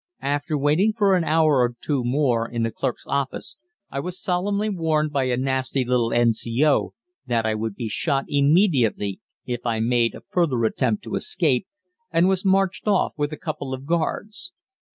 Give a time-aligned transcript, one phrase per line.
[0.23, 3.57] After waiting for an hour or two more in the clerks' office,
[3.91, 6.95] I was solemnly warned by a nasty little N.C.O.
[7.27, 11.67] that I would be shot immediately if I made a further attempt to escape,
[12.11, 14.53] and was marched off with a couple of guards.